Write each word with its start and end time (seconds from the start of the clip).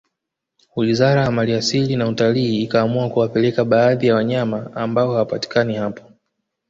wizara 0.75 1.21
ya 1.21 1.31
mali 1.31 1.53
asili 1.53 1.95
na 1.95 2.07
utalii 2.07 2.63
ikaamua 2.63 3.09
kuwapeleka 3.09 3.65
baadhi 3.65 4.07
ya 4.07 4.15
wanyama 4.15 4.75
ambao 4.75 5.11
hawapatikani 5.13 5.75
hapo 5.75 6.03